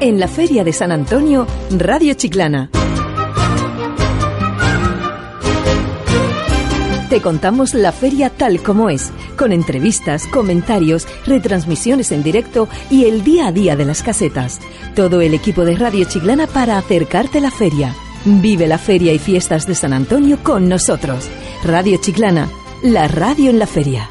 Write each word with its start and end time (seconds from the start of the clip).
En 0.00 0.18
la 0.18 0.28
Feria 0.28 0.64
de 0.64 0.72
San 0.72 0.92
Antonio, 0.92 1.46
Radio 1.76 2.14
Chiclana. 2.14 2.70
Te 7.10 7.20
contamos 7.20 7.74
la 7.74 7.92
feria 7.92 8.30
tal 8.30 8.62
como 8.62 8.88
es, 8.88 9.10
con 9.36 9.52
entrevistas, 9.52 10.26
comentarios, 10.26 11.06
retransmisiones 11.26 12.12
en 12.12 12.22
directo 12.22 12.66
y 12.88 13.04
el 13.04 13.24
día 13.24 13.48
a 13.48 13.52
día 13.52 13.76
de 13.76 13.84
las 13.84 14.02
casetas. 14.02 14.60
Todo 14.94 15.20
el 15.20 15.34
equipo 15.34 15.66
de 15.66 15.76
Radio 15.76 16.06
Chiclana 16.06 16.46
para 16.46 16.78
acercarte 16.78 17.42
la 17.42 17.50
feria. 17.50 17.94
Vive 18.24 18.66
la 18.68 18.78
feria 18.78 19.12
y 19.12 19.18
fiestas 19.18 19.66
de 19.66 19.74
San 19.74 19.92
Antonio 19.92 20.38
con 20.42 20.66
nosotros. 20.66 21.28
Radio 21.62 21.98
Chiclana, 22.00 22.48
la 22.82 23.06
radio 23.06 23.50
en 23.50 23.58
la 23.58 23.66
feria. 23.66 24.08